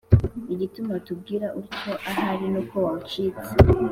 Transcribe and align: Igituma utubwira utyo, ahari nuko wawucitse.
Igituma 0.53 0.91
utubwira 0.99 1.47
utyo, 1.61 1.91
ahari 2.11 2.45
nuko 2.51 2.75
wawucitse. 2.85 3.47